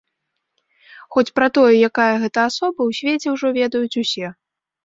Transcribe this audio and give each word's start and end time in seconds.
Хоць 1.15 1.33
пра 1.39 1.47
тое, 1.59 1.69
якая 1.89 2.09
гэта 2.25 2.39
асоба, 2.53 2.79
у 2.89 2.99
свеце 3.01 3.27
ўжо 3.35 3.47
ведаюць 3.59 3.99
усе. 4.07 4.27